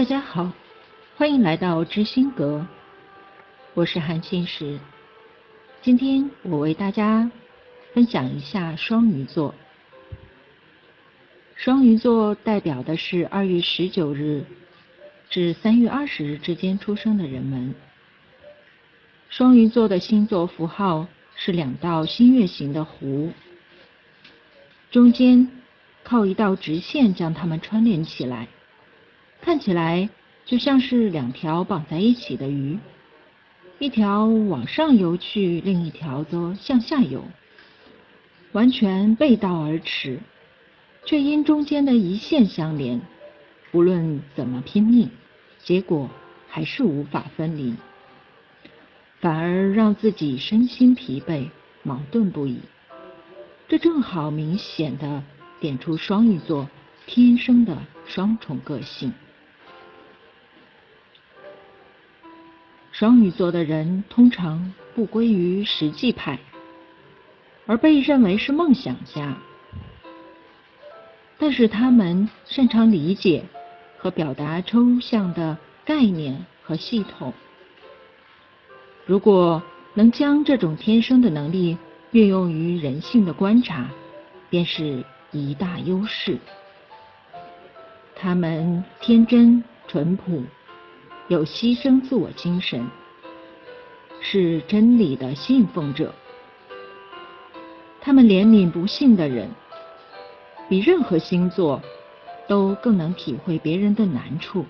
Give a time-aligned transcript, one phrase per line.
[0.00, 0.50] 大家好，
[1.18, 2.66] 欢迎来到知心阁，
[3.74, 4.80] 我是韩信石。
[5.82, 7.30] 今天我为大家
[7.92, 9.54] 分享一下双鱼座。
[11.54, 14.46] 双鱼座代表的是二月十九日
[15.28, 17.74] 至三月二十日之间出生的人们。
[19.28, 23.32] 双鱼座的星座符号是两道新月形的弧，
[24.90, 25.46] 中间
[26.02, 28.48] 靠一道直线将它们串联起来。
[29.42, 30.08] 看起来
[30.44, 32.78] 就像是两条绑在一起的鱼，
[33.78, 37.24] 一条往上游去，另一条则向下游，
[38.52, 40.20] 完全背道而驰，
[41.04, 43.00] 却因中间的一线相连，
[43.72, 45.10] 无论怎么拼命，
[45.58, 46.10] 结果
[46.48, 47.74] 还是无法分离，
[49.20, 51.48] 反而让自己身心疲惫，
[51.82, 52.60] 矛盾不已。
[53.68, 55.22] 这正好明显的
[55.60, 56.68] 点出双鱼座
[57.06, 59.12] 天生的双重个性。
[63.00, 66.38] 双鱼座的人通常不归于实际派，
[67.64, 69.38] 而被认为是梦想家。
[71.38, 73.42] 但是他们擅长理解
[73.96, 77.32] 和表达抽象的概念和系统。
[79.06, 79.62] 如果
[79.94, 81.78] 能将这种天生的能力
[82.10, 83.88] 运用于人性的观察，
[84.50, 86.36] 便是一大优势。
[88.14, 90.44] 他们天真淳朴。
[91.30, 92.84] 有牺牲自我精神，
[94.20, 96.12] 是真理的信奉者。
[98.00, 99.48] 他们怜悯不幸的人，
[100.68, 101.80] 比任何星座
[102.48, 104.66] 都更能体会别人的难处，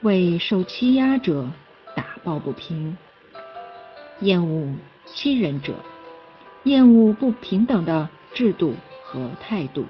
[0.00, 1.50] 为受欺压者
[1.94, 2.96] 打抱不平，
[4.20, 5.74] 厌恶欺人者，
[6.62, 8.72] 厌恶不平等的制度
[9.04, 9.84] 和态度，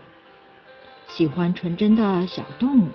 [1.06, 2.88] 喜欢纯真的小动物。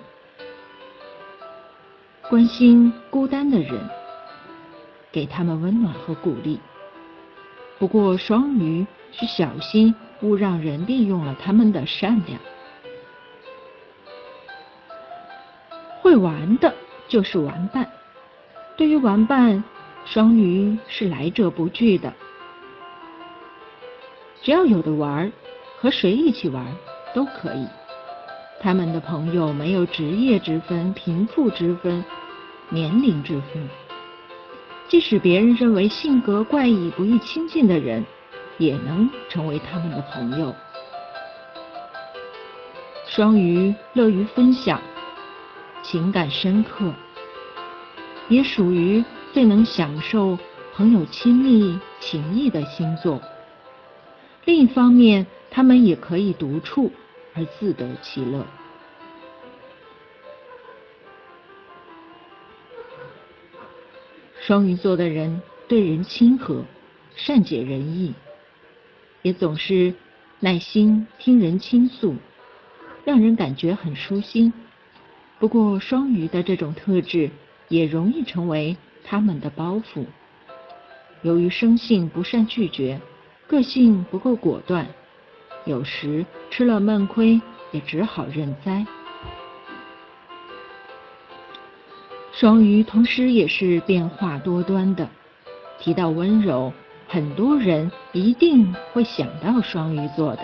[2.32, 3.78] 关心孤单的人，
[5.12, 6.58] 给他们温暖和鼓励。
[7.78, 12.40] 不过，双鱼需小心，勿让人利用了他们的善良。
[16.00, 16.72] 会玩的
[17.06, 17.86] 就是玩伴。
[18.78, 19.62] 对于玩伴，
[20.06, 22.10] 双鱼是来者不拒的。
[24.40, 25.30] 只要有的玩，
[25.76, 26.64] 和谁一起玩
[27.14, 27.68] 都可以。
[28.62, 32.02] 他们的朋友没有职业之分、贫富之分。
[32.72, 33.68] 年龄之分，
[34.88, 38.02] 即使别人认为性格怪异、不易亲近的人，
[38.56, 40.56] 也能成为他们的朋友。
[43.06, 44.80] 双鱼乐于分享，
[45.82, 46.94] 情感深刻，
[48.30, 50.38] 也属于最能享受
[50.74, 53.20] 朋友亲密情谊的星座。
[54.46, 56.90] 另一方面，他们也可以独处
[57.34, 58.46] 而自得其乐。
[64.44, 66.64] 双鱼座的人对人亲和，
[67.14, 68.12] 善解人意，
[69.22, 69.94] 也总是
[70.40, 72.16] 耐心听人倾诉，
[73.04, 74.52] 让人感觉很舒心。
[75.38, 77.30] 不过，双鱼的这种特质
[77.68, 80.06] 也容易成为他们的包袱。
[81.22, 83.00] 由于生性不善拒绝，
[83.46, 84.88] 个性不够果断，
[85.66, 88.84] 有时吃了闷亏，也只好认栽。
[92.32, 95.08] 双鱼同时也是变化多端的。
[95.78, 96.72] 提到温柔，
[97.06, 100.42] 很多人一定会想到双鱼座的，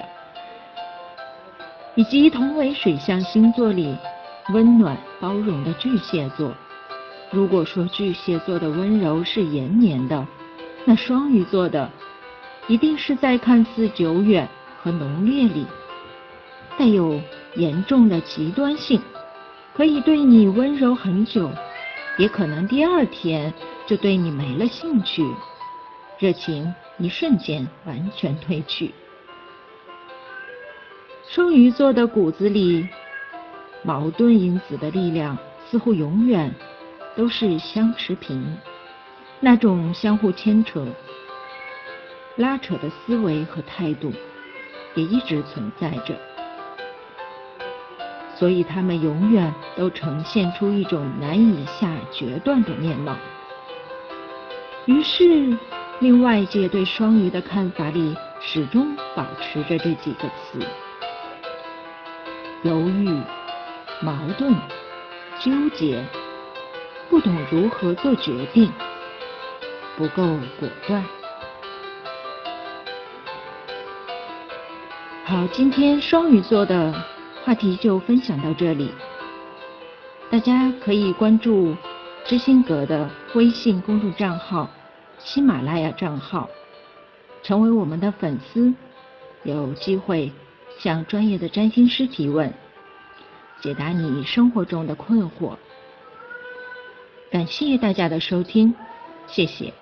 [1.94, 3.96] 以及同为水象星座里
[4.52, 6.52] 温暖包容的巨蟹座。
[7.30, 10.26] 如果说巨蟹座的温柔是延绵的，
[10.84, 11.90] 那双鱼座的
[12.66, 14.48] 一定是在看似久远
[14.82, 15.66] 和浓烈里
[16.78, 17.20] 带有
[17.54, 19.00] 严重的极端性，
[19.74, 21.50] 可以对你温柔很久。
[22.18, 23.54] 也可能第二天
[23.86, 25.24] 就对你没了兴趣，
[26.18, 28.92] 热情一瞬间完全褪去。
[31.28, 32.88] 双鱼座的骨子里，
[33.82, 35.38] 矛盾因子的力量
[35.70, 36.52] 似乎永远
[37.14, 38.56] 都是相持平，
[39.38, 40.86] 那种相互牵扯、
[42.34, 44.12] 拉扯的思维和态度
[44.94, 46.18] 也一直存在着。
[48.38, 53.16] 所以他们永远都呈现出一种难以下决断的面貌，
[54.84, 55.58] 于是
[55.98, 60.64] 令外界对双鱼的看法里始终保持着这几个词：
[62.62, 63.08] 犹豫、
[64.00, 64.54] 矛盾、
[65.40, 66.04] 纠结，
[67.10, 68.70] 不懂如何做决定，
[69.96, 70.22] 不够
[70.60, 71.04] 果断。
[75.24, 76.94] 好，今天双鱼座的。
[77.48, 78.90] 话题就分享到这里，
[80.30, 81.74] 大家可以关注
[82.26, 84.68] 知心阁的微信公众账号、
[85.18, 86.50] 喜马拉雅账号，
[87.42, 88.74] 成为我们的粉丝，
[89.44, 90.30] 有机会
[90.78, 92.52] 向专业的占星师提问，
[93.62, 95.56] 解答你生活中的困惑。
[97.30, 98.74] 感谢大家的收听，
[99.26, 99.72] 谢谢。